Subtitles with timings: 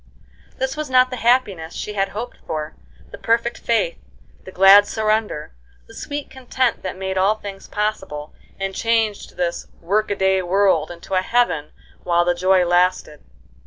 [0.57, 2.75] This was not the happiness she had hoped for,
[3.11, 3.99] the perfect faith,
[4.45, 5.53] the glad surrender,
[5.85, 10.89] the sweet content that made all things possible, and changed this work a day world
[10.89, 11.69] into a heaven
[12.03, 13.21] while the joy lasted.